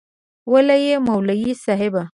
[0.51, 2.07] وله يي مولوي صيب